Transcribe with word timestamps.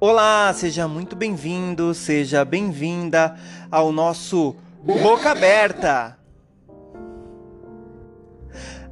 Olá, 0.00 0.52
seja 0.54 0.86
muito 0.86 1.16
bem-vindo, 1.16 1.92
seja 1.92 2.44
bem-vinda 2.44 3.34
ao 3.68 3.90
nosso 3.90 4.54
Boca 4.80 5.32
Aberta. 5.32 6.16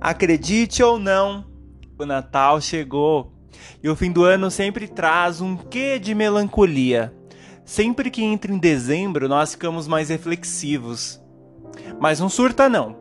Acredite 0.01 0.83
ou 0.83 0.99
não, 0.99 1.47
o 1.97 2.05
Natal 2.05 2.61
chegou 2.61 3.33
e 3.81 3.89
o 3.89 3.95
fim 3.95 4.11
do 4.11 4.25
ano 4.25 4.51
sempre 4.51 4.89
traz 4.89 5.41
um 5.41 5.57
quê 5.57 6.01
de 6.01 6.13
melancolia. 6.13 7.15
Sempre 7.65 8.11
que 8.11 8.25
entra 8.25 8.53
em 8.53 8.59
dezembro, 8.59 9.29
nós 9.29 9.53
ficamos 9.53 9.87
mais 9.87 10.09
reflexivos. 10.09 11.23
Mas 12.01 12.19
não 12.19 12.29
surta 12.29 12.69
não. 12.69 12.97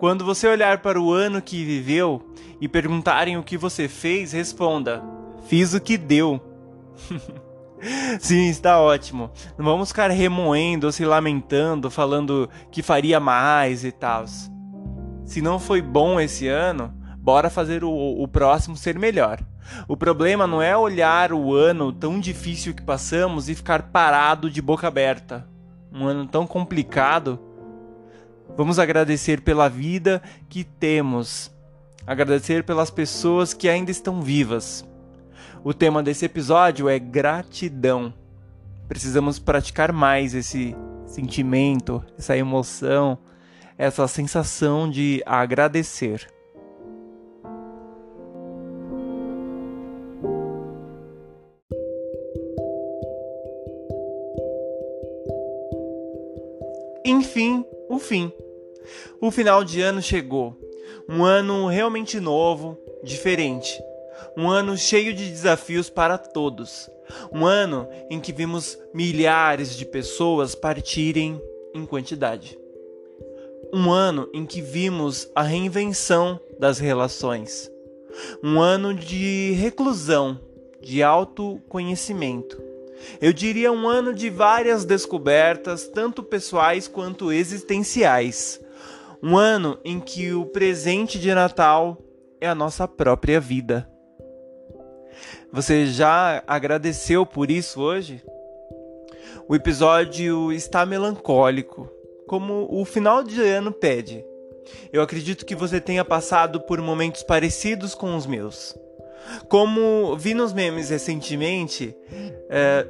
Quando 0.00 0.24
você 0.24 0.48
olhar 0.48 0.82
para 0.82 1.00
o 1.00 1.12
ano 1.12 1.40
que 1.40 1.64
viveu 1.64 2.28
e 2.60 2.66
perguntarem 2.66 3.36
o 3.36 3.44
que 3.44 3.56
você 3.56 3.86
fez, 3.86 4.32
responda: 4.32 5.00
Fiz 5.46 5.74
o 5.74 5.80
que 5.80 5.96
deu. 5.96 6.40
Sim, 8.20 8.48
está 8.48 8.80
ótimo. 8.80 9.30
Não 9.58 9.64
vamos 9.64 9.88
ficar 9.88 10.10
remoendo 10.10 10.86
ou 10.86 10.92
se 10.92 11.04
lamentando, 11.04 11.90
falando 11.90 12.48
que 12.70 12.82
faria 12.82 13.20
mais 13.20 13.84
e 13.84 13.92
tal. 13.92 14.24
Se 15.24 15.42
não 15.42 15.58
foi 15.58 15.82
bom 15.82 16.20
esse 16.20 16.48
ano, 16.48 16.94
bora 17.18 17.50
fazer 17.50 17.84
o, 17.84 17.90
o 17.90 18.26
próximo 18.28 18.76
ser 18.76 18.98
melhor. 18.98 19.40
O 19.88 19.96
problema 19.96 20.46
não 20.46 20.62
é 20.62 20.76
olhar 20.76 21.32
o 21.32 21.52
ano 21.52 21.92
tão 21.92 22.20
difícil 22.20 22.72
que 22.72 22.82
passamos 22.82 23.48
e 23.48 23.54
ficar 23.54 23.90
parado 23.90 24.48
de 24.48 24.62
boca 24.62 24.86
aberta. 24.86 25.46
Um 25.92 26.06
ano 26.06 26.26
tão 26.26 26.46
complicado. 26.46 27.38
Vamos 28.56 28.78
agradecer 28.78 29.40
pela 29.40 29.68
vida 29.68 30.22
que 30.48 30.62
temos, 30.62 31.52
agradecer 32.06 32.62
pelas 32.62 32.90
pessoas 32.90 33.52
que 33.52 33.68
ainda 33.68 33.90
estão 33.90 34.22
vivas 34.22 34.86
o 35.66 35.74
tema 35.74 36.00
desse 36.00 36.24
episódio 36.24 36.88
é 36.88 36.96
gratidão. 36.96 38.14
Precisamos 38.86 39.40
praticar 39.40 39.90
mais 39.90 40.32
esse 40.32 40.76
sentimento, 41.04 42.04
essa 42.16 42.36
emoção, 42.36 43.18
essa 43.76 44.06
sensação 44.06 44.88
de 44.88 45.20
agradecer. 45.26 46.24
Enfim, 57.04 57.64
o 57.88 57.98
fim. 57.98 58.30
O 59.20 59.32
final 59.32 59.64
de 59.64 59.80
ano 59.80 60.00
chegou. 60.00 60.56
Um 61.08 61.24
ano 61.24 61.66
realmente 61.66 62.20
novo, 62.20 62.78
diferente 63.02 63.76
um 64.36 64.48
ano 64.48 64.76
cheio 64.76 65.14
de 65.14 65.28
desafios 65.28 65.88
para 65.88 66.18
todos. 66.18 66.90
Um 67.32 67.46
ano 67.46 67.88
em 68.10 68.20
que 68.20 68.32
vimos 68.32 68.78
milhares 68.92 69.76
de 69.76 69.84
pessoas 69.84 70.54
partirem 70.54 71.40
em 71.74 71.86
quantidade. 71.86 72.58
Um 73.72 73.90
ano 73.90 74.28
em 74.32 74.46
que 74.46 74.60
vimos 74.60 75.30
a 75.34 75.42
reinvenção 75.42 76.40
das 76.58 76.78
relações. 76.78 77.70
Um 78.42 78.60
ano 78.60 78.94
de 78.94 79.52
reclusão, 79.52 80.40
de 80.80 81.02
autoconhecimento. 81.02 82.62
Eu 83.20 83.32
diria 83.32 83.70
um 83.70 83.86
ano 83.88 84.14
de 84.14 84.30
várias 84.30 84.84
descobertas, 84.84 85.86
tanto 85.86 86.22
pessoais 86.22 86.88
quanto 86.88 87.32
existenciais. 87.32 88.60
Um 89.22 89.36
ano 89.36 89.78
em 89.84 90.00
que 90.00 90.32
o 90.32 90.46
presente 90.46 91.18
de 91.18 91.34
Natal 91.34 91.98
é 92.40 92.48
a 92.48 92.54
nossa 92.54 92.86
própria 92.86 93.40
vida. 93.40 93.88
Você 95.56 95.86
já 95.86 96.44
agradeceu 96.46 97.24
por 97.24 97.50
isso 97.50 97.80
hoje? 97.80 98.22
O 99.48 99.56
episódio 99.56 100.52
está 100.52 100.84
melancólico, 100.84 101.90
como 102.26 102.68
o 102.70 102.84
final 102.84 103.24
de 103.24 103.40
ano 103.40 103.72
pede. 103.72 104.22
Eu 104.92 105.00
acredito 105.00 105.46
que 105.46 105.54
você 105.54 105.80
tenha 105.80 106.04
passado 106.04 106.60
por 106.60 106.78
momentos 106.82 107.22
parecidos 107.22 107.94
com 107.94 108.14
os 108.14 108.26
meus. 108.26 108.76
Como 109.48 110.14
vi 110.18 110.34
nos 110.34 110.52
memes 110.52 110.90
recentemente, 110.90 111.96
é, 112.50 112.86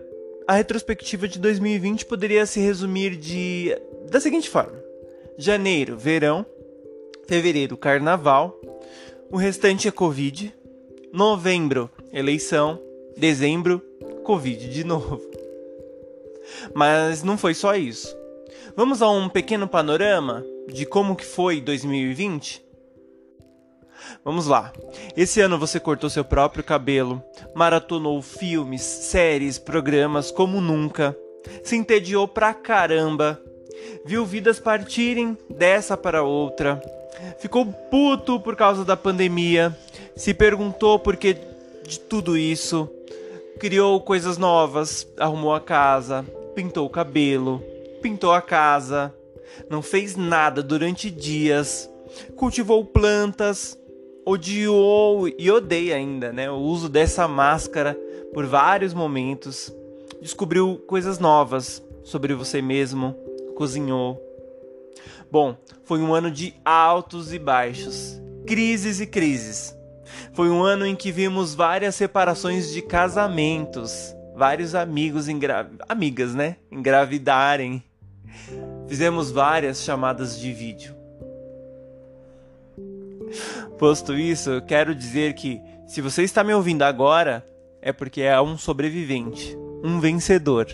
a 0.48 0.54
retrospectiva 0.54 1.28
de 1.28 1.38
2020 1.38 2.04
poderia 2.04 2.44
se 2.46 2.58
resumir 2.58 3.14
de 3.14 3.80
da 4.10 4.18
seguinte 4.18 4.50
forma: 4.50 4.82
janeiro, 5.38 5.96
verão, 5.96 6.44
fevereiro, 7.28 7.76
carnaval, 7.76 8.60
o 9.30 9.36
restante 9.36 9.86
é 9.86 9.92
Covid, 9.92 10.52
novembro, 11.12 11.88
eleição, 12.16 12.80
dezembro, 13.14 13.78
Covid 14.24 14.70
de 14.70 14.82
novo. 14.84 15.20
Mas 16.74 17.22
não 17.22 17.36
foi 17.36 17.52
só 17.52 17.74
isso. 17.74 18.16
Vamos 18.74 19.02
a 19.02 19.10
um 19.10 19.28
pequeno 19.28 19.68
panorama 19.68 20.42
de 20.66 20.86
como 20.86 21.14
que 21.14 21.26
foi 21.26 21.60
2020? 21.60 22.64
Vamos 24.24 24.46
lá. 24.46 24.72
Esse 25.14 25.42
ano 25.42 25.58
você 25.58 25.78
cortou 25.78 26.08
seu 26.08 26.24
próprio 26.24 26.64
cabelo, 26.64 27.22
maratonou 27.54 28.22
filmes, 28.22 28.80
séries, 28.80 29.58
programas 29.58 30.30
como 30.30 30.58
nunca, 30.58 31.14
se 31.62 31.76
entediou 31.76 32.26
pra 32.26 32.54
caramba, 32.54 33.38
viu 34.06 34.24
vidas 34.24 34.58
partirem 34.58 35.36
dessa 35.50 35.98
para 35.98 36.22
outra, 36.22 36.80
ficou 37.38 37.66
puto 37.66 38.40
por 38.40 38.56
causa 38.56 38.86
da 38.86 38.96
pandemia, 38.96 39.76
se 40.14 40.32
perguntou 40.32 40.98
por 40.98 41.16
que 41.16 41.36
de 41.86 42.00
tudo 42.00 42.36
isso, 42.36 42.88
criou 43.58 44.00
coisas 44.00 44.36
novas, 44.36 45.06
arrumou 45.18 45.54
a 45.54 45.60
casa, 45.60 46.24
pintou 46.54 46.86
o 46.86 46.90
cabelo, 46.90 47.62
pintou 48.02 48.32
a 48.32 48.42
casa, 48.42 49.14
não 49.70 49.80
fez 49.80 50.16
nada 50.16 50.62
durante 50.62 51.10
dias, 51.10 51.88
cultivou 52.34 52.84
plantas, 52.84 53.78
odiou 54.24 55.28
e 55.28 55.50
odeia 55.50 55.96
ainda, 55.96 56.32
né, 56.32 56.50
o 56.50 56.56
uso 56.56 56.88
dessa 56.88 57.28
máscara 57.28 57.98
por 58.32 58.44
vários 58.44 58.92
momentos, 58.92 59.72
descobriu 60.20 60.82
coisas 60.86 61.18
novas 61.18 61.82
sobre 62.02 62.34
você 62.34 62.60
mesmo, 62.60 63.14
cozinhou. 63.54 64.20
Bom, 65.30 65.56
foi 65.84 66.00
um 66.00 66.14
ano 66.14 66.30
de 66.30 66.54
altos 66.64 67.32
e 67.32 67.38
baixos, 67.38 68.20
crises 68.46 69.00
e 69.00 69.06
crises. 69.06 69.75
Foi 70.32 70.50
um 70.50 70.62
ano 70.62 70.86
em 70.86 70.94
que 70.94 71.10
vimos 71.12 71.54
várias 71.54 71.94
separações 71.94 72.72
de 72.72 72.82
casamentos, 72.82 74.14
vários 74.34 74.74
amigos 74.74 75.28
engra... 75.28 75.70
amigas, 75.88 76.34
né, 76.34 76.56
engravidarem. 76.70 77.82
Fizemos 78.86 79.30
várias 79.30 79.82
chamadas 79.82 80.38
de 80.38 80.52
vídeo. 80.52 80.94
Posto 83.78 84.14
isso, 84.14 84.62
quero 84.66 84.94
dizer 84.94 85.34
que 85.34 85.60
se 85.86 86.00
você 86.00 86.22
está 86.22 86.42
me 86.42 86.54
ouvindo 86.54 86.82
agora, 86.82 87.46
é 87.82 87.92
porque 87.92 88.22
é 88.22 88.40
um 88.40 88.56
sobrevivente, 88.56 89.56
um 89.84 90.00
vencedor. 90.00 90.66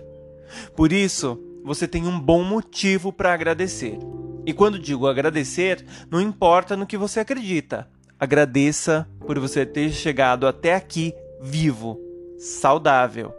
Por 0.76 0.92
isso, 0.92 1.38
você 1.64 1.86
tem 1.86 2.06
um 2.06 2.18
bom 2.18 2.42
motivo 2.42 3.12
para 3.12 3.32
agradecer. 3.32 3.98
E 4.44 4.52
quando 4.52 4.78
digo 4.78 5.06
agradecer, 5.06 5.84
não 6.10 6.20
importa 6.20 6.76
no 6.76 6.86
que 6.86 6.96
você 6.96 7.20
acredita, 7.20 7.88
Agradeça 8.22 9.04
por 9.26 9.36
você 9.40 9.66
ter 9.66 9.90
chegado 9.90 10.46
até 10.46 10.76
aqui 10.76 11.12
vivo, 11.40 11.98
saudável. 12.38 13.34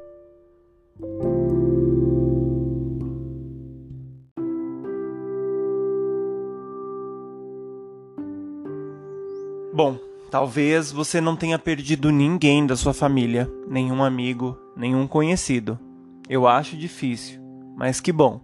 Bom, 9.74 9.98
talvez 10.30 10.92
você 10.92 11.22
não 11.22 11.38
tenha 11.38 11.58
perdido 11.58 12.12
ninguém 12.12 12.68
da 12.68 12.76
sua 12.76 12.94
família, 12.94 13.50
nenhum 13.66 14.04
amigo, 14.04 14.60
nenhum 14.76 15.08
conhecido. 15.08 15.80
Eu 16.28 16.46
acho 16.46 16.76
difícil, 16.76 17.40
mas 17.78 18.02
que 18.02 18.12
bom. 18.12 18.42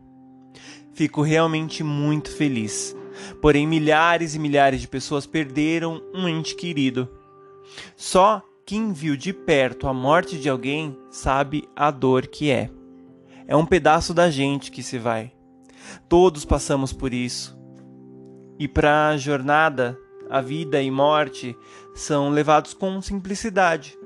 Fico 0.94 1.22
realmente 1.22 1.84
muito 1.84 2.32
feliz 2.34 2.96
Porém, 3.42 3.68
milhares 3.68 4.36
e 4.36 4.40
milhares 4.40 4.82
de 4.82 4.88
pessoas 4.88 5.26
perderam 5.26 6.02
um 6.14 6.28
ente 6.28 6.56
querido. 6.56 7.10
Só 7.96 8.44
quem 8.66 8.94
viu 8.94 9.18
de 9.18 9.34
perto 9.34 9.88
a 9.88 9.94
morte 9.94 10.38
de 10.38 10.50
alguém 10.50 10.98
sabe 11.10 11.68
a 11.76 11.90
dor 11.90 12.28
que 12.28 12.52
é. 12.52 12.70
É 13.48 13.56
um 13.56 13.66
pedaço 13.66 14.14
da 14.14 14.30
gente 14.30 14.70
que 14.70 14.84
se 14.84 14.98
vai. 14.98 15.32
Todos 16.08 16.46
passamos 16.46 16.94
por 16.94 17.14
isso. 17.14 17.58
E 18.60 18.68
para 18.68 19.10
a 19.10 19.18
jornada, 19.18 19.98
a 20.30 20.42
vida 20.42 20.82
e 20.82 20.92
morte 20.92 21.58
são 21.96 22.30
levados 22.30 22.74
com 22.74 23.02
simplicidade. 23.02 23.98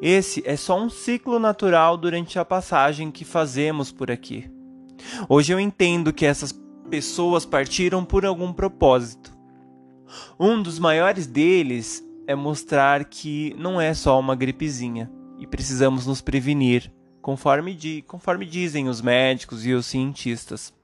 Esse 0.00 0.42
é 0.46 0.56
só 0.56 0.80
um 0.80 0.88
ciclo 0.88 1.38
natural 1.38 1.96
durante 1.96 2.38
a 2.38 2.44
passagem 2.44 3.10
que 3.10 3.24
fazemos 3.24 3.90
por 3.90 4.10
aqui. 4.10 4.48
Hoje 5.28 5.52
eu 5.52 5.58
entendo 5.58 6.12
que 6.12 6.24
essas 6.24 6.52
pessoas 6.90 7.46
partiram 7.46 8.04
por 8.04 8.26
algum 8.26 8.52
propósito. 8.52 9.32
Um 10.38 10.60
dos 10.60 10.78
maiores 10.78 11.26
deles 11.26 12.04
é 12.26 12.34
mostrar 12.34 13.04
que 13.04 13.54
não 13.56 13.80
é 13.80 13.94
só 13.94 14.18
uma 14.18 14.34
gripezinha 14.34 15.10
e 15.38 15.46
precisamos 15.46 16.06
nos 16.06 16.20
prevenir 16.20 16.92
conforme, 17.22 17.74
di 17.74 18.02
conforme 18.02 18.44
dizem 18.44 18.88
os 18.88 19.00
médicos 19.00 19.64
e 19.64 19.72
os 19.72 19.86
cientistas. 19.86 20.74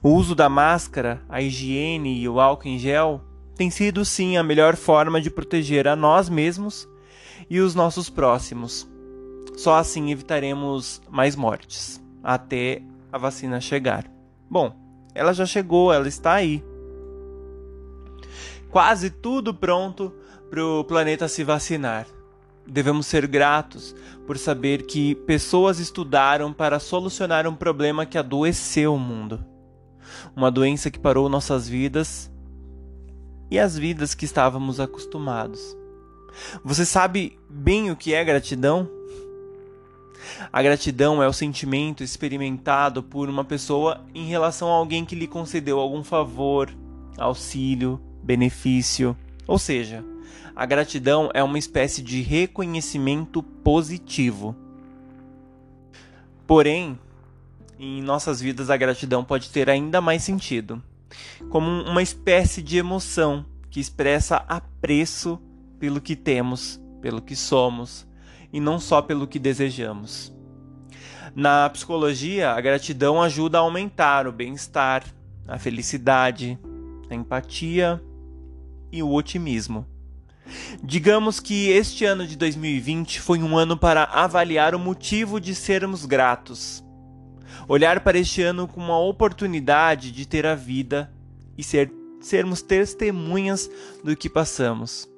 O 0.00 0.10
uso 0.10 0.34
da 0.34 0.48
máscara, 0.48 1.20
a 1.28 1.42
higiene 1.42 2.20
e 2.20 2.28
o 2.28 2.38
álcool 2.38 2.68
em 2.68 2.78
gel 2.78 3.20
tem 3.56 3.68
sido 3.68 4.04
sim 4.04 4.36
a 4.36 4.44
melhor 4.44 4.76
forma 4.76 5.20
de 5.20 5.28
proteger 5.28 5.88
a 5.88 5.96
nós 5.96 6.28
mesmos 6.28 6.88
e 7.50 7.58
os 7.58 7.74
nossos 7.74 8.08
próximos. 8.08 8.88
Só 9.56 9.74
assim 9.76 10.12
evitaremos 10.12 11.02
mais 11.10 11.34
mortes 11.34 12.00
até 12.22 12.80
a 13.10 13.18
vacina 13.18 13.60
chegar. 13.60 14.08
Bom, 14.48 14.85
ela 15.16 15.32
já 15.32 15.46
chegou, 15.46 15.92
ela 15.92 16.06
está 16.06 16.34
aí. 16.34 16.62
Quase 18.70 19.10
tudo 19.10 19.54
pronto 19.54 20.12
para 20.50 20.64
o 20.64 20.84
planeta 20.84 21.26
se 21.26 21.42
vacinar. 21.42 22.06
Devemos 22.66 23.06
ser 23.06 23.26
gratos 23.26 23.94
por 24.26 24.36
saber 24.36 24.82
que 24.82 25.14
pessoas 25.14 25.78
estudaram 25.78 26.52
para 26.52 26.78
solucionar 26.78 27.46
um 27.46 27.54
problema 27.54 28.04
que 28.04 28.18
adoeceu 28.18 28.94
o 28.94 28.98
mundo. 28.98 29.44
Uma 30.34 30.50
doença 30.50 30.90
que 30.90 30.98
parou 30.98 31.28
nossas 31.28 31.68
vidas 31.68 32.30
e 33.50 33.58
as 33.58 33.78
vidas 33.78 34.14
que 34.14 34.24
estávamos 34.24 34.80
acostumados. 34.80 35.76
Você 36.62 36.84
sabe 36.84 37.38
bem 37.48 37.90
o 37.90 37.96
que 37.96 38.12
é 38.12 38.24
gratidão? 38.24 38.95
A 40.52 40.62
gratidão 40.62 41.22
é 41.22 41.28
o 41.28 41.32
sentimento 41.32 42.02
experimentado 42.02 43.02
por 43.02 43.28
uma 43.28 43.44
pessoa 43.44 44.04
em 44.14 44.26
relação 44.26 44.68
a 44.68 44.74
alguém 44.74 45.04
que 45.04 45.14
lhe 45.14 45.26
concedeu 45.26 45.78
algum 45.78 46.02
favor, 46.02 46.70
auxílio, 47.16 48.00
benefício. 48.22 49.16
Ou 49.46 49.58
seja, 49.58 50.04
a 50.54 50.66
gratidão 50.66 51.30
é 51.34 51.42
uma 51.42 51.58
espécie 51.58 52.02
de 52.02 52.20
reconhecimento 52.22 53.42
positivo. 53.42 54.56
Porém, 56.46 56.98
em 57.78 58.02
nossas 58.02 58.40
vidas 58.40 58.70
a 58.70 58.76
gratidão 58.76 59.24
pode 59.24 59.50
ter 59.50 59.68
ainda 59.68 60.00
mais 60.00 60.22
sentido, 60.22 60.82
como 61.50 61.68
uma 61.82 62.02
espécie 62.02 62.62
de 62.62 62.78
emoção 62.78 63.44
que 63.70 63.80
expressa 63.80 64.36
apreço 64.48 65.40
pelo 65.78 66.00
que 66.00 66.16
temos, 66.16 66.80
pelo 67.00 67.20
que 67.20 67.36
somos 67.36 68.06
e 68.52 68.60
não 68.60 68.78
só 68.78 69.02
pelo 69.02 69.26
que 69.26 69.38
desejamos. 69.38 70.32
Na 71.34 71.68
psicologia, 71.68 72.52
a 72.52 72.60
gratidão 72.60 73.20
ajuda 73.20 73.58
a 73.58 73.60
aumentar 73.60 74.26
o 74.26 74.32
bem-estar, 74.32 75.04
a 75.46 75.58
felicidade, 75.58 76.58
a 77.10 77.14
empatia 77.14 78.02
e 78.90 79.02
o 79.02 79.12
otimismo. 79.12 79.86
Digamos 80.82 81.40
que 81.40 81.68
este 81.70 82.04
ano 82.04 82.26
de 82.26 82.36
2020 82.36 83.20
foi 83.20 83.42
um 83.42 83.58
ano 83.58 83.76
para 83.76 84.04
avaliar 84.04 84.74
o 84.74 84.78
motivo 84.78 85.40
de 85.40 85.54
sermos 85.54 86.06
gratos. 86.06 86.84
Olhar 87.68 88.00
para 88.00 88.18
este 88.18 88.42
ano 88.42 88.68
como 88.68 88.86
uma 88.86 88.98
oportunidade 88.98 90.12
de 90.12 90.26
ter 90.26 90.46
a 90.46 90.54
vida 90.54 91.12
e 91.58 91.64
ser, 91.64 91.92
sermos 92.20 92.62
testemunhas 92.62 93.68
do 94.04 94.16
que 94.16 94.30
passamos. 94.30 95.08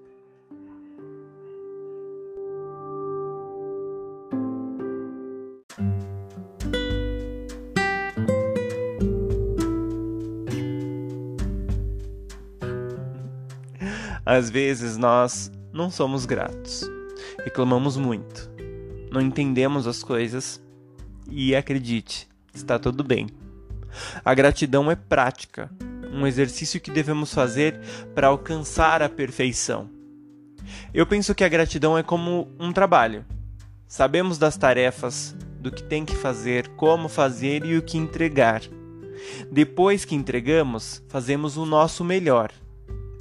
Às 14.28 14.50
vezes 14.50 14.98
nós 14.98 15.50
não 15.72 15.90
somos 15.90 16.26
gratos, 16.26 16.84
reclamamos 17.42 17.96
muito, 17.96 18.50
não 19.10 19.22
entendemos 19.22 19.86
as 19.86 20.04
coisas 20.04 20.62
e 21.30 21.56
acredite, 21.56 22.28
está 22.52 22.78
tudo 22.78 23.02
bem. 23.02 23.26
A 24.22 24.34
gratidão 24.34 24.90
é 24.90 24.94
prática, 24.94 25.70
um 26.12 26.26
exercício 26.26 26.78
que 26.78 26.90
devemos 26.90 27.32
fazer 27.32 27.80
para 28.14 28.26
alcançar 28.26 29.00
a 29.00 29.08
perfeição. 29.08 29.88
Eu 30.92 31.06
penso 31.06 31.34
que 31.34 31.42
a 31.42 31.48
gratidão 31.48 31.96
é 31.96 32.02
como 32.02 32.52
um 32.60 32.70
trabalho. 32.70 33.24
Sabemos 33.86 34.36
das 34.36 34.58
tarefas, 34.58 35.34
do 35.58 35.72
que 35.72 35.82
tem 35.82 36.04
que 36.04 36.14
fazer, 36.14 36.68
como 36.76 37.08
fazer 37.08 37.64
e 37.64 37.78
o 37.78 37.82
que 37.82 37.96
entregar. 37.96 38.60
Depois 39.50 40.04
que 40.04 40.14
entregamos, 40.14 41.02
fazemos 41.08 41.56
o 41.56 41.64
nosso 41.64 42.04
melhor 42.04 42.52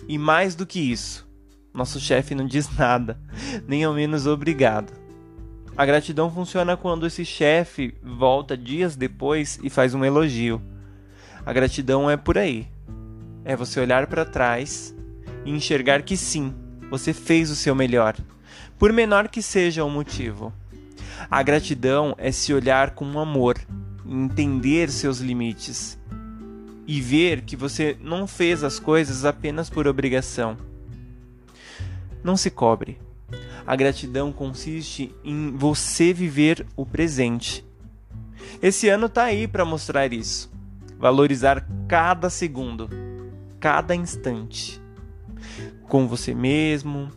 e 0.08 0.18
mais 0.18 0.56
do 0.56 0.66
que 0.66 0.80
isso, 0.80 1.28
nosso 1.74 2.00
chefe 2.00 2.34
não 2.34 2.46
diz 2.46 2.76
nada, 2.76 3.20
nem 3.68 3.84
ao 3.84 3.94
menos 3.94 4.26
obrigado. 4.26 4.92
A 5.78 5.86
gratidão 5.86 6.32
funciona 6.32 6.76
quando 6.76 7.06
esse 7.06 7.24
chefe 7.24 7.94
volta 8.02 8.58
dias 8.58 8.96
depois 8.96 9.60
e 9.62 9.70
faz 9.70 9.94
um 9.94 10.04
elogio. 10.04 10.60
A 11.46 11.54
gratidão 11.54 12.10
é 12.10 12.18
por 12.18 12.36
aí. 12.36 12.68
É 13.46 13.56
você 13.56 13.80
olhar 13.80 14.08
para 14.08 14.26
trás 14.26 14.96
e 15.46 15.52
enxergar 15.52 16.02
que 16.02 16.18
sim, 16.18 16.52
você 16.90 17.14
fez 17.14 17.52
o 17.52 17.56
seu 17.56 17.76
melhor, 17.76 18.16
por 18.80 18.92
menor 18.92 19.28
que 19.28 19.42
seja 19.42 19.86
o 19.86 19.90
motivo. 19.90 20.52
A 21.30 21.44
gratidão 21.44 22.16
é 22.18 22.32
se 22.32 22.54
olhar 22.54 22.92
com 22.92 23.20
amor, 23.20 23.56
entender 24.04 24.90
seus 24.90 25.20
limites 25.20 25.97
e 26.88 27.02
ver 27.02 27.42
que 27.42 27.58
você 27.58 27.98
não 28.02 28.26
fez 28.26 28.64
as 28.64 28.80
coisas 28.80 29.26
apenas 29.26 29.70
por 29.70 29.88
obrigação. 29.88 30.58
Não 32.24 32.38
se 32.38 32.50
cobre. 32.50 32.98
A 33.66 33.76
gratidão 33.76 34.32
consiste 34.32 35.14
em 35.22 35.52
você 35.52 36.14
viver 36.14 36.66
o 36.78 36.86
presente. 36.86 37.66
Esse 38.62 38.88
ano 38.88 39.10
tá 39.10 39.24
aí 39.24 39.46
para 39.46 39.66
mostrar 39.66 40.14
isso. 40.14 40.50
Valorizar 40.98 41.68
cada 41.88 42.30
segundo, 42.30 42.90
cada 43.60 43.94
instante. 43.94 44.82
Com 45.90 46.08
você 46.08 46.34
mesmo 46.34 47.12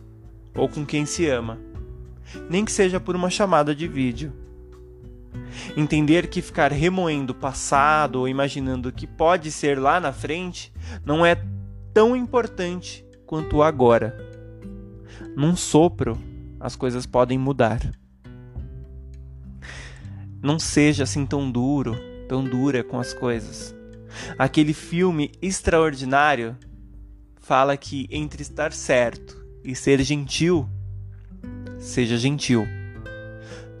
ou 0.53 0.67
com 0.67 0.85
quem 0.85 1.05
se 1.05 1.25
ama. 1.27 1.57
Nem 2.49 2.65
que 2.65 2.71
seja 2.71 2.99
por 2.99 3.15
uma 3.15 3.29
chamada 3.29 3.73
de 3.73 3.87
vídeo. 3.87 4.33
Entender 5.75 6.27
que 6.27 6.41
ficar 6.41 6.71
remoendo 6.71 7.33
o 7.33 7.35
passado 7.35 8.17
ou 8.17 8.27
imaginando 8.27 8.89
o 8.89 8.91
que 8.91 9.07
pode 9.07 9.51
ser 9.51 9.79
lá 9.79 9.99
na 9.99 10.11
frente 10.11 10.73
não 11.05 11.25
é 11.25 11.41
tão 11.93 12.15
importante 12.15 13.05
quanto 13.25 13.57
o 13.57 13.63
agora. 13.63 14.17
Num 15.35 15.55
sopro, 15.55 16.17
as 16.59 16.75
coisas 16.75 17.05
podem 17.05 17.37
mudar. 17.37 17.79
Não 20.41 20.59
seja 20.59 21.03
assim 21.03 21.25
tão 21.25 21.49
duro, 21.49 21.95
tão 22.27 22.43
dura 22.43 22.83
com 22.83 22.99
as 22.99 23.13
coisas. 23.13 23.75
Aquele 24.37 24.73
filme 24.73 25.31
extraordinário 25.41 26.57
fala 27.37 27.77
que 27.77 28.07
entre 28.11 28.41
estar 28.41 28.73
certo 28.73 29.45
e 29.63 29.75
ser 29.75 30.01
gentil, 30.01 30.67
seja 31.77 32.17
gentil. 32.17 32.67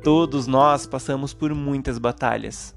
Todos 0.03 0.47
nós 0.47 0.87
passamos 0.87 1.31
por 1.31 1.53
muitas 1.53 1.99
batalhas. 1.99 2.75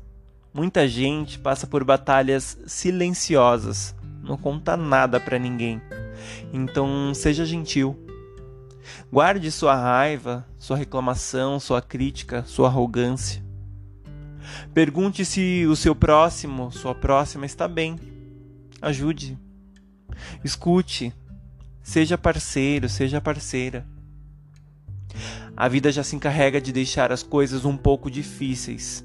Muita 0.52 0.86
gente 0.86 1.38
passa 1.38 1.66
por 1.66 1.82
batalhas 1.82 2.58
silenciosas, 2.66 3.94
não 4.22 4.36
conta 4.36 4.76
nada 4.76 5.18
para 5.18 5.38
ninguém. 5.38 5.80
Então, 6.52 7.14
seja 7.14 7.46
gentil. 7.46 7.98
Guarde 9.10 9.50
sua 9.50 9.74
raiva, 9.74 10.46
sua 10.58 10.76
reclamação, 10.76 11.58
sua 11.58 11.80
crítica, 11.80 12.44
sua 12.46 12.68
arrogância. 12.68 13.42
Pergunte 14.74 15.24
se 15.24 15.64
o 15.66 15.74
seu 15.74 15.94
próximo, 15.94 16.70
sua 16.72 16.94
próxima 16.94 17.46
está 17.46 17.66
bem. 17.66 17.98
Ajude. 18.82 19.38
Escute. 20.44 21.10
Seja 21.82 22.18
parceiro, 22.18 22.86
seja 22.86 23.18
parceira 23.18 23.93
a 25.56 25.68
vida 25.68 25.92
já 25.92 26.02
se 26.02 26.16
encarrega 26.16 26.60
de 26.60 26.72
deixar 26.72 27.12
as 27.12 27.22
coisas 27.22 27.64
um 27.64 27.76
pouco 27.76 28.10
difíceis. 28.10 29.04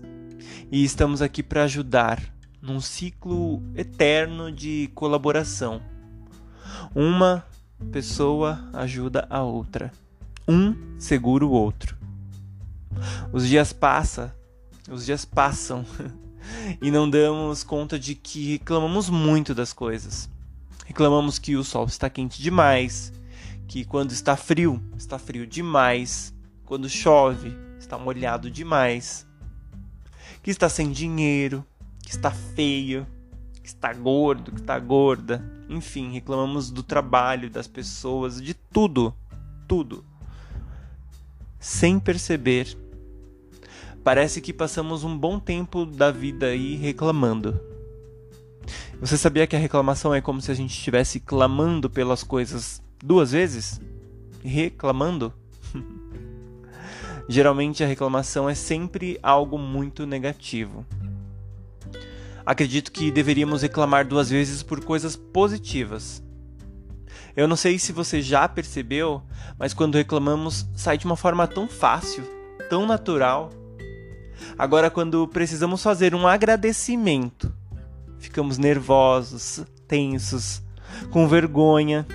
E 0.71 0.83
estamos 0.83 1.21
aqui 1.21 1.43
para 1.43 1.63
ajudar 1.63 2.21
num 2.61 2.81
ciclo 2.81 3.61
eterno 3.75 4.51
de 4.51 4.89
colaboração. 4.95 5.81
Uma 6.93 7.45
pessoa 7.91 8.67
ajuda 8.73 9.27
a 9.29 9.43
outra. 9.43 9.91
Um 10.47 10.75
segura 10.97 11.45
o 11.45 11.51
outro. 11.51 11.97
Os 13.31 13.47
dias 13.47 13.71
passam, 13.71 14.31
os 14.89 15.05
dias 15.05 15.23
passam 15.23 15.85
e 16.81 16.89
não 16.89 17.09
damos 17.09 17.63
conta 17.63 17.99
de 17.99 18.15
que 18.15 18.53
reclamamos 18.53 19.09
muito 19.09 19.53
das 19.53 19.71
coisas. 19.71 20.29
Reclamamos 20.85 21.37
que 21.37 21.55
o 21.55 21.63
sol 21.63 21.85
está 21.85 22.09
quente 22.09 22.41
demais, 22.41 23.13
que 23.67 23.85
quando 23.85 24.11
está 24.11 24.35
frio, 24.35 24.81
está 24.97 25.19
frio 25.19 25.45
demais, 25.45 26.33
quando 26.69 26.87
chove, 26.87 27.51
está 27.79 27.97
molhado 27.97 28.51
demais, 28.51 29.25
que 30.43 30.51
está 30.51 30.69
sem 30.69 30.91
dinheiro, 30.91 31.65
que 32.03 32.11
está 32.11 32.29
feio, 32.29 33.07
que 33.63 33.67
está 33.67 33.91
gordo, 33.91 34.51
que 34.51 34.61
está 34.61 34.77
gorda. 34.77 35.43
Enfim, 35.67 36.11
reclamamos 36.11 36.69
do 36.69 36.83
trabalho, 36.83 37.49
das 37.49 37.67
pessoas, 37.67 38.39
de 38.39 38.53
tudo, 38.53 39.11
tudo. 39.67 40.05
Sem 41.59 41.99
perceber. 41.99 42.77
Parece 44.03 44.39
que 44.39 44.53
passamos 44.53 45.03
um 45.03 45.17
bom 45.17 45.39
tempo 45.39 45.87
da 45.87 46.11
vida 46.11 46.45
aí 46.45 46.75
reclamando. 46.75 47.59
Você 49.01 49.17
sabia 49.17 49.47
que 49.47 49.55
a 49.55 49.59
reclamação 49.59 50.13
é 50.13 50.21
como 50.21 50.39
se 50.39 50.51
a 50.51 50.53
gente 50.55 50.77
estivesse 50.77 51.19
clamando 51.19 51.89
pelas 51.89 52.23
coisas 52.23 52.79
duas 53.03 53.31
vezes? 53.31 53.81
Reclamando? 54.43 55.33
Geralmente 57.31 57.83
a 57.83 57.87
reclamação 57.87 58.49
é 58.49 58.55
sempre 58.55 59.19
algo 59.21 59.55
muito 59.55 60.07
negativo. 60.07 60.83
Acredito 62.43 62.91
que 62.91 63.11
deveríamos 63.11 63.61
reclamar 63.61 64.07
duas 64.07 64.31
vezes 64.31 64.63
por 64.63 64.83
coisas 64.83 65.15
positivas. 65.15 66.23
Eu 67.35 67.47
não 67.47 67.55
sei 67.55 67.77
se 67.77 67.91
você 67.91 68.19
já 68.19 68.49
percebeu, 68.49 69.21
mas 69.59 69.75
quando 69.75 69.93
reclamamos 69.93 70.67
sai 70.75 70.97
de 70.97 71.05
uma 71.05 71.15
forma 71.15 71.47
tão 71.47 71.67
fácil, 71.67 72.23
tão 72.67 72.87
natural. 72.87 73.51
Agora, 74.57 74.89
quando 74.89 75.27
precisamos 75.27 75.83
fazer 75.83 76.15
um 76.15 76.25
agradecimento, 76.25 77.53
ficamos 78.17 78.57
nervosos, 78.57 79.63
tensos, 79.87 80.63
com 81.11 81.27
vergonha. 81.27 82.07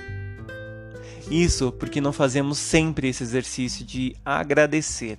Isso 1.30 1.72
porque 1.72 2.00
não 2.00 2.12
fazemos 2.12 2.58
sempre 2.58 3.08
esse 3.08 3.22
exercício 3.22 3.84
de 3.84 4.14
agradecer. 4.24 5.18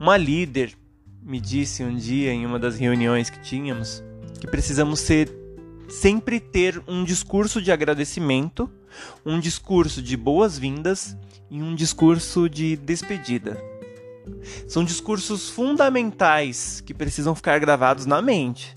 Uma 0.00 0.16
líder 0.16 0.74
me 1.22 1.40
disse 1.40 1.82
um 1.82 1.94
dia 1.94 2.32
em 2.32 2.44
uma 2.44 2.58
das 2.58 2.78
reuniões 2.78 3.30
que 3.30 3.40
tínhamos 3.40 4.02
que 4.40 4.46
precisamos 4.46 5.00
ser 5.00 5.32
sempre 5.88 6.40
ter 6.40 6.82
um 6.86 7.04
discurso 7.04 7.62
de 7.62 7.72
agradecimento, 7.72 8.70
um 9.24 9.38
discurso 9.38 10.02
de 10.02 10.16
boas-vindas 10.16 11.16
e 11.50 11.62
um 11.62 11.74
discurso 11.74 12.48
de 12.48 12.76
despedida. 12.76 13.58
São 14.66 14.84
discursos 14.84 15.48
fundamentais 15.48 16.80
que 16.80 16.94
precisam 16.94 17.34
ficar 17.34 17.58
gravados 17.58 18.06
na 18.06 18.20
mente. 18.20 18.74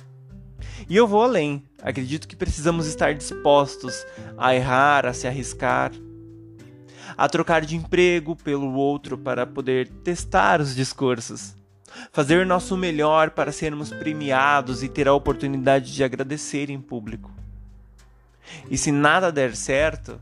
E 0.89 0.96
eu 0.96 1.07
vou 1.07 1.24
além. 1.24 1.63
Acredito 1.81 2.27
que 2.27 2.36
precisamos 2.36 2.88
estar 2.88 3.13
dispostos 3.13 4.05
a 4.38 4.53
errar, 4.55 5.05
a 5.05 5.13
se 5.13 5.27
arriscar, 5.27 5.91
a 7.18 7.28
trocar 7.28 7.66
de 7.66 7.76
emprego 7.76 8.36
pelo 8.36 8.74
outro 8.74 9.18
para 9.18 9.48
poder 9.48 9.88
testar 10.04 10.62
os 10.62 10.76
discursos. 10.76 11.56
Fazer 12.12 12.46
nosso 12.46 12.78
melhor 12.78 13.32
para 13.32 13.52
sermos 13.52 13.90
premiados 13.90 14.84
e 14.84 14.90
ter 14.90 15.08
a 15.08 15.14
oportunidade 15.14 15.94
de 15.94 16.04
agradecer 16.04 16.70
em 16.70 16.80
público. 16.80 17.32
E 18.70 18.78
se 18.78 18.92
nada 18.92 19.32
der 19.32 19.56
certo, 19.56 20.22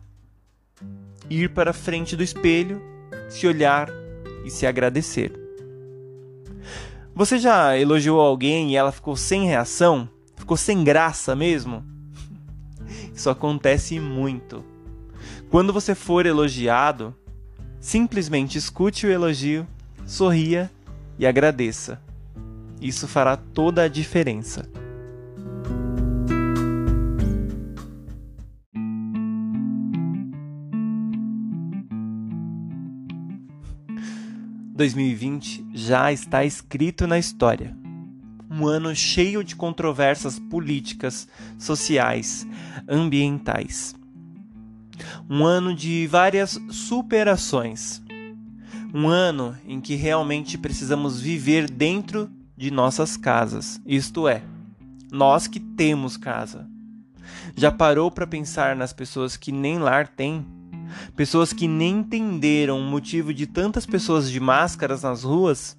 ir 1.29 1.49
para 1.49 1.73
frente 1.73 2.15
do 2.15 2.23
espelho, 2.23 2.81
se 3.29 3.45
olhar 3.45 3.89
e 4.45 4.49
se 4.49 4.65
agradecer. 4.65 5.33
Você 7.13 7.39
já 7.39 7.77
elogiou 7.77 8.21
alguém 8.21 8.71
e 8.71 8.75
ela 8.75 8.91
ficou 8.91 9.15
sem 9.15 9.45
reação? 9.45 10.09
Ficou 10.35 10.55
sem 10.55 10.83
graça 10.83 11.35
mesmo? 11.35 11.83
Isso 13.13 13.29
acontece 13.29 13.99
muito. 13.99 14.63
Quando 15.49 15.71
você 15.73 15.95
for 15.95 16.25
elogiado, 16.25 17.15
simplesmente 17.79 18.57
escute 18.57 19.05
o 19.05 19.11
elogio, 19.11 19.67
sorria 20.05 20.71
e 21.17 21.25
agradeça. 21.25 22.01
Isso 22.81 23.07
fará 23.07 23.37
toda 23.37 23.83
a 23.83 23.87
diferença. 23.87 24.67
2020 34.75 35.65
já 35.73 36.11
está 36.11 36.43
escrito 36.43 37.07
na 37.07 37.17
história. 37.17 37.73
Um 38.51 38.67
ano 38.67 38.93
cheio 38.93 39.41
de 39.41 39.55
controvérsias 39.55 40.37
políticas, 40.37 41.29
sociais, 41.57 42.45
ambientais. 42.87 43.95
Um 45.29 45.45
ano 45.45 45.73
de 45.73 46.07
várias 46.07 46.59
superações. 46.69 48.01
Um 48.93 49.07
ano 49.07 49.55
em 49.67 49.81
que 49.81 49.95
realmente 49.95 50.57
precisamos 50.57 51.19
viver 51.19 51.69
dentro 51.69 52.29
de 52.57 52.71
nossas 52.71 53.17
casas, 53.17 53.81
isto 53.85 54.27
é, 54.27 54.41
nós 55.11 55.47
que 55.47 55.59
temos 55.59 56.15
casa. 56.15 56.67
Já 57.55 57.71
parou 57.71 58.09
para 58.09 58.25
pensar 58.25 58.75
nas 58.75 58.93
pessoas 58.93 59.35
que 59.35 59.51
nem 59.51 59.77
lar 59.77 60.07
têm? 60.07 60.45
Pessoas 61.15 61.51
que 61.51 61.67
nem 61.67 61.97
entenderam 61.97 62.79
o 62.79 62.83
motivo 62.83 63.33
de 63.33 63.45
tantas 63.45 63.85
pessoas 63.85 64.29
de 64.29 64.39
máscaras 64.39 65.03
nas 65.03 65.23
ruas. 65.23 65.77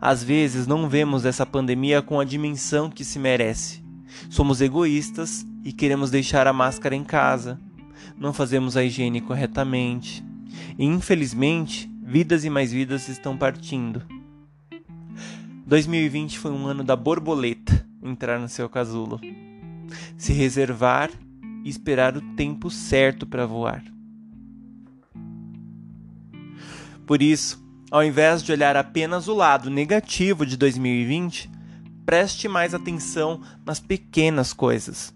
Às 0.00 0.22
vezes 0.22 0.66
não 0.66 0.88
vemos 0.88 1.24
essa 1.24 1.46
pandemia 1.46 2.02
com 2.02 2.20
a 2.20 2.24
dimensão 2.24 2.90
que 2.90 3.04
se 3.04 3.18
merece. 3.18 3.82
Somos 4.30 4.60
egoístas 4.60 5.46
e 5.64 5.72
queremos 5.72 6.10
deixar 6.10 6.46
a 6.46 6.52
máscara 6.52 6.94
em 6.94 7.04
casa. 7.04 7.60
Não 8.16 8.32
fazemos 8.32 8.76
a 8.76 8.84
higiene 8.84 9.20
corretamente. 9.20 10.24
E 10.78 10.84
infelizmente, 10.84 11.90
vidas 12.02 12.44
e 12.44 12.50
mais 12.50 12.72
vidas 12.72 13.08
estão 13.08 13.36
partindo. 13.36 14.02
2020 15.66 16.38
foi 16.38 16.50
um 16.50 16.66
ano 16.66 16.82
da 16.82 16.96
borboleta 16.96 17.86
entrar 18.02 18.38
no 18.38 18.48
seu 18.48 18.68
casulo. 18.68 19.20
Se 20.16 20.32
reservar 20.32 21.10
e 21.64 21.68
esperar 21.68 22.16
o 22.16 22.34
tempo 22.34 22.70
certo 22.70 23.26
para 23.26 23.46
voar. 23.46 23.84
Por 27.06 27.22
isso, 27.22 27.62
ao 27.90 28.04
invés 28.04 28.42
de 28.42 28.52
olhar 28.52 28.76
apenas 28.76 29.28
o 29.28 29.34
lado 29.34 29.70
negativo 29.70 30.44
de 30.44 30.56
2020, 30.56 31.50
preste 32.04 32.48
mais 32.48 32.74
atenção 32.74 33.40
nas 33.64 33.80
pequenas 33.80 34.52
coisas. 34.52 35.14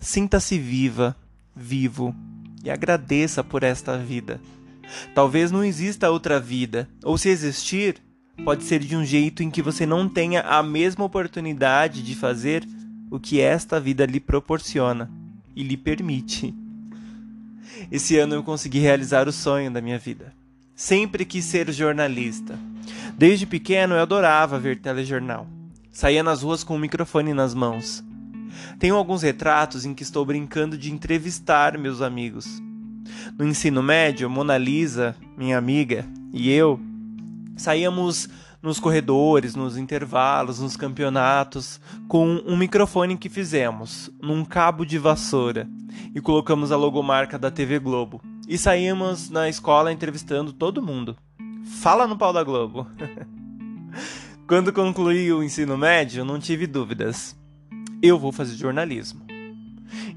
Sinta-se 0.00 0.58
viva, 0.58 1.16
vivo 1.56 2.14
e 2.62 2.70
agradeça 2.70 3.42
por 3.42 3.62
esta 3.62 3.96
vida. 3.96 4.40
Talvez 5.14 5.50
não 5.50 5.64
exista 5.64 6.10
outra 6.10 6.38
vida, 6.38 6.88
ou 7.02 7.16
se 7.16 7.28
existir, 7.28 7.96
pode 8.44 8.64
ser 8.64 8.80
de 8.80 8.94
um 8.94 9.04
jeito 9.04 9.42
em 9.42 9.50
que 9.50 9.62
você 9.62 9.86
não 9.86 10.08
tenha 10.08 10.42
a 10.42 10.62
mesma 10.62 11.04
oportunidade 11.04 12.02
de 12.02 12.14
fazer 12.14 12.66
o 13.10 13.18
que 13.18 13.40
esta 13.40 13.80
vida 13.80 14.04
lhe 14.04 14.20
proporciona 14.20 15.10
e 15.54 15.62
lhe 15.62 15.76
permite. 15.76 16.54
Esse 17.90 18.18
ano 18.18 18.34
eu 18.34 18.42
consegui 18.42 18.78
realizar 18.78 19.26
o 19.26 19.32
sonho 19.32 19.70
da 19.70 19.80
minha 19.80 19.98
vida. 19.98 20.32
Sempre 20.74 21.24
quis 21.24 21.44
ser 21.44 21.72
jornalista. 21.72 22.58
Desde 23.16 23.46
pequeno 23.46 23.94
eu 23.94 24.02
adorava 24.02 24.58
ver 24.58 24.80
telejornal. 24.80 25.46
Saía 25.90 26.22
nas 26.22 26.42
ruas 26.42 26.62
com 26.62 26.76
o 26.76 26.78
microfone 26.78 27.32
nas 27.32 27.54
mãos. 27.54 28.04
Tenho 28.78 28.96
alguns 28.96 29.22
retratos 29.22 29.84
em 29.84 29.94
que 29.94 30.02
estou 30.02 30.24
brincando 30.24 30.76
de 30.76 30.92
entrevistar 30.92 31.78
meus 31.78 32.00
amigos. 32.00 32.62
No 33.38 33.46
ensino 33.46 33.82
médio, 33.82 34.28
Mona 34.28 34.58
Lisa, 34.58 35.14
minha 35.36 35.56
amiga, 35.56 36.04
e 36.32 36.50
eu 36.50 36.80
saíamos 37.56 38.28
nos 38.62 38.80
corredores, 38.80 39.54
nos 39.54 39.76
intervalos, 39.76 40.58
nos 40.58 40.76
campeonatos, 40.76 41.80
com 42.08 42.42
um 42.44 42.56
microfone 42.56 43.16
que 43.16 43.28
fizemos 43.28 44.10
num 44.20 44.44
cabo 44.44 44.84
de 44.84 44.98
vassoura 44.98 45.68
e 46.14 46.20
colocamos 46.20 46.72
a 46.72 46.76
logomarca 46.76 47.38
da 47.38 47.50
TV 47.50 47.78
Globo. 47.78 48.20
E 48.48 48.58
saímos 48.58 49.30
na 49.30 49.48
escola 49.48 49.92
entrevistando 49.92 50.52
todo 50.52 50.82
mundo. 50.82 51.16
Fala 51.80 52.06
no 52.06 52.16
pau 52.16 52.32
da 52.32 52.42
Globo. 52.44 52.86
Quando 54.46 54.72
concluí 54.72 55.32
o 55.32 55.42
ensino 55.42 55.76
médio, 55.76 56.24
não 56.24 56.38
tive 56.38 56.66
dúvidas. 56.66 57.36
Eu 58.02 58.18
vou 58.18 58.30
fazer 58.30 58.56
jornalismo. 58.56 59.22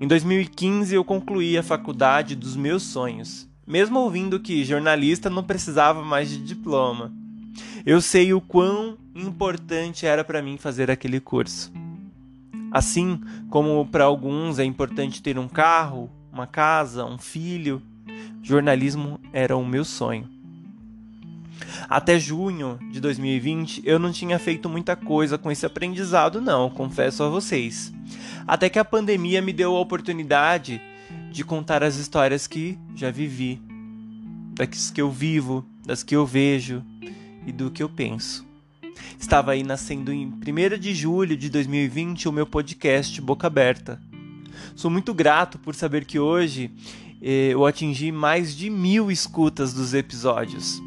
Em 0.02 0.08
2015 0.08 0.94
eu 0.94 1.04
concluí 1.04 1.58
a 1.58 1.64
faculdade 1.64 2.36
dos 2.36 2.56
meus 2.56 2.84
sonhos, 2.84 3.48
mesmo 3.66 4.00
ouvindo 4.00 4.40
que 4.40 4.66
jornalista 4.66 5.30
não 5.30 5.44
precisava 5.44 6.04
mais 6.04 6.30
de 6.30 6.40
diploma. 6.40 7.14
Eu 7.86 8.02
sei 8.02 8.34
o 8.34 8.42
quão 8.42 8.98
importante 9.16 10.06
era 10.06 10.24
para 10.24 10.42
mim 10.42 10.58
fazer 10.58 10.92
aquele 10.92 11.20
curso. 11.20 11.72
Assim 12.72 13.20
como 13.50 13.86
para 13.86 14.04
alguns 14.04 14.60
é 14.60 14.66
importante 14.66 15.24
ter 15.24 15.40
um 15.40 15.48
carro, 15.48 16.10
uma 16.32 16.46
casa, 16.46 17.06
um 17.06 17.18
filho, 17.18 17.82
jornalismo 18.44 19.20
era 19.32 19.56
o 19.56 19.66
meu 19.66 19.86
sonho. 19.86 20.39
Até 21.88 22.20
junho 22.20 22.80
de 22.92 23.00
2020 23.00 23.82
eu 23.86 24.00
não 24.00 24.12
tinha 24.12 24.38
feito 24.40 24.68
muita 24.68 24.96
coisa 24.96 25.38
com 25.38 25.52
esse 25.52 25.66
aprendizado, 25.66 26.42
não, 26.42 26.70
confesso 26.70 27.24
a 27.24 27.30
vocês. 27.30 27.94
Até 28.48 28.70
que 28.70 28.80
a 28.80 28.86
pandemia 28.86 29.42
me 29.42 29.54
deu 29.54 29.76
a 29.76 29.80
oportunidade 29.80 30.82
de 31.32 31.44
contar 31.44 31.84
as 31.84 31.96
histórias 31.96 32.48
que 32.48 32.78
já 32.96 33.12
vivi, 33.12 33.62
das 34.54 34.90
que 34.92 35.02
eu 35.02 35.12
vivo, 35.12 35.66
das 35.86 36.04
que 36.04 36.16
eu 36.16 36.26
vejo 36.26 36.84
e 37.46 37.52
do 37.52 37.72
que 37.72 37.82
eu 37.82 37.90
penso. 37.90 38.48
Estava 39.20 39.52
aí 39.52 39.64
nascendo 39.64 40.12
em 40.12 40.26
1 40.26 40.80
de 40.80 40.94
julho 40.94 41.38
de 41.38 41.50
2020 41.50 42.28
o 42.28 42.32
meu 42.32 42.46
podcast 42.46 43.22
Boca 43.22 43.48
Aberta. 43.48 44.02
Sou 44.76 44.90
muito 44.90 45.14
grato 45.14 45.58
por 45.60 45.76
saber 45.76 46.06
que 46.06 46.20
hoje 46.20 46.72
eu 47.22 47.66
atingi 47.66 48.12
mais 48.12 48.56
de 48.56 48.70
mil 48.70 49.12
escutas 49.12 49.74
dos 49.74 49.94
episódios. 49.94 50.82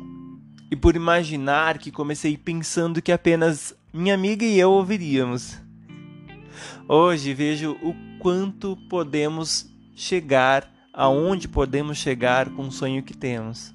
E 0.73 0.77
por 0.77 0.97
imaginar 0.97 1.77
que 1.77 1.91
comecei 1.91 2.35
pensando 2.35 3.03
que 3.03 3.13
apenas 3.13 3.77
minha 3.93 4.15
amiga 4.15 4.43
e 4.43 4.59
eu 4.59 4.71
ouviríamos. 4.71 5.61
Hoje 6.89 7.35
vejo 7.35 7.73
o 7.83 7.95
quanto 8.19 8.75
podemos 8.89 9.71
chegar, 9.95 10.67
aonde 10.91 11.47
podemos 11.47 11.99
chegar 11.99 12.49
com 12.49 12.69
o 12.69 12.73
sonho 12.73 13.03
que 13.03 13.15
temos. 13.15 13.75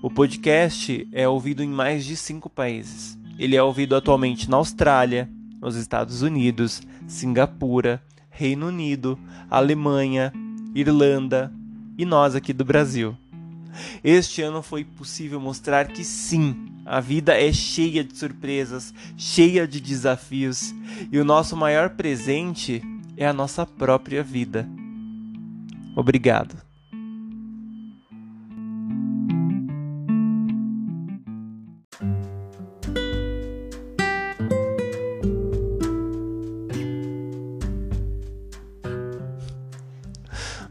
O 0.00 0.10
podcast 0.10 1.06
é 1.12 1.28
ouvido 1.28 1.62
em 1.62 1.68
mais 1.68 2.06
de 2.06 2.16
cinco 2.16 2.48
países. 2.48 3.18
Ele 3.38 3.54
é 3.54 3.62
ouvido 3.62 3.94
atualmente 3.94 4.48
na 4.48 4.56
Austrália, 4.56 5.28
nos 5.60 5.76
Estados 5.76 6.22
Unidos, 6.22 6.80
Singapura, 7.06 8.02
Reino 8.30 8.68
Unido, 8.68 9.18
Alemanha, 9.50 10.32
Irlanda 10.74 11.52
e 11.98 12.06
nós 12.06 12.34
aqui 12.34 12.54
do 12.54 12.64
Brasil. 12.64 13.14
Este 14.02 14.42
ano 14.42 14.62
foi 14.62 14.84
possível 14.84 15.40
mostrar 15.40 15.88
que 15.88 16.04
sim, 16.04 16.72
a 16.84 17.00
vida 17.00 17.38
é 17.38 17.52
cheia 17.52 18.04
de 18.04 18.16
surpresas, 18.16 18.92
cheia 19.16 19.66
de 19.66 19.80
desafios, 19.80 20.74
e 21.10 21.18
o 21.18 21.24
nosso 21.24 21.56
maior 21.56 21.90
presente 21.90 22.82
é 23.16 23.26
a 23.26 23.32
nossa 23.32 23.64
própria 23.64 24.22
vida. 24.22 24.68
Obrigado. 25.96 26.56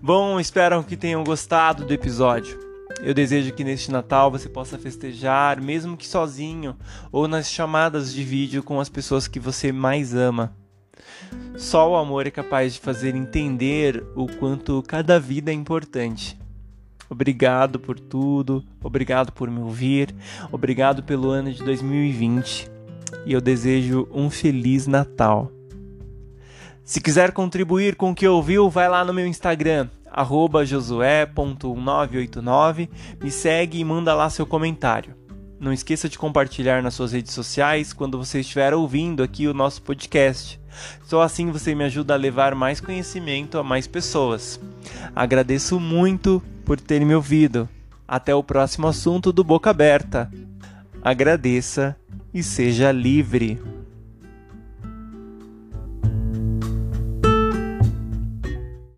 Bom, 0.05 0.37
espero 0.37 0.83
que 0.83 0.97
tenham 0.97 1.23
gostado 1.23 1.85
do 1.85 1.93
episódio. 1.93 2.62
Eu 3.03 3.13
desejo 3.13 3.51
que 3.51 3.65
neste 3.65 3.91
Natal 3.91 4.31
você 4.31 4.47
possa 4.47 4.77
festejar, 4.77 5.59
mesmo 5.59 5.97
que 5.97 6.07
sozinho, 6.07 6.77
ou 7.11 7.27
nas 7.27 7.51
chamadas 7.51 8.13
de 8.13 8.23
vídeo 8.23 8.63
com 8.63 8.79
as 8.79 8.87
pessoas 8.87 9.27
que 9.27 9.41
você 9.41 9.73
mais 9.73 10.15
ama. 10.15 10.55
Só 11.57 11.91
o 11.91 11.97
amor 11.97 12.25
é 12.27 12.31
capaz 12.31 12.75
de 12.75 12.79
fazer 12.79 13.13
entender 13.13 14.01
o 14.15 14.25
quanto 14.27 14.81
cada 14.83 15.19
vida 15.19 15.51
é 15.51 15.53
importante. 15.53 16.39
Obrigado 17.09 17.77
por 17.77 17.99
tudo, 17.99 18.63
obrigado 18.81 19.33
por 19.33 19.51
me 19.51 19.59
ouvir, 19.59 20.15
obrigado 20.49 21.03
pelo 21.03 21.29
ano 21.29 21.51
de 21.51 21.61
2020 21.61 22.71
e 23.25 23.33
eu 23.33 23.41
desejo 23.41 24.07
um 24.13 24.29
feliz 24.29 24.87
Natal. 24.87 25.51
Se 26.85 27.01
quiser 27.01 27.33
contribuir 27.33 27.95
com 27.95 28.11
o 28.11 28.15
que 28.15 28.27
ouviu, 28.27 28.69
vai 28.69 28.87
lá 28.87 29.03
no 29.03 29.13
meu 29.13 29.27
Instagram, 29.27 29.89
josué.1989, 30.65 32.89
me 33.21 33.31
segue 33.31 33.79
e 33.79 33.83
manda 33.83 34.13
lá 34.13 34.29
seu 34.29 34.45
comentário. 34.45 35.15
Não 35.59 35.71
esqueça 35.71 36.09
de 36.09 36.19
compartilhar 36.19 36.83
nas 36.83 36.93
suas 36.93 37.13
redes 37.13 37.33
sociais 37.33 37.93
quando 37.93 38.17
você 38.17 38.41
estiver 38.41 38.73
ouvindo 38.73 39.23
aqui 39.23 39.47
o 39.47 39.53
nosso 39.53 39.81
podcast. 39.81 40.59
Só 41.05 41.21
assim 41.21 41.51
você 41.51 41.73
me 41.73 41.85
ajuda 41.85 42.13
a 42.13 42.17
levar 42.17 42.53
mais 42.53 42.81
conhecimento 42.81 43.57
a 43.57 43.63
mais 43.63 43.87
pessoas. 43.87 44.59
Agradeço 45.15 45.79
muito 45.79 46.43
por 46.65 46.79
ter 46.79 47.05
me 47.05 47.15
ouvido. 47.15 47.69
Até 48.05 48.35
o 48.35 48.43
próximo 48.43 48.87
assunto 48.87 49.31
do 49.31 49.43
Boca 49.43 49.69
Aberta. 49.69 50.29
Agradeça 51.01 51.95
e 52.33 52.43
seja 52.43 52.91
livre. 52.91 53.61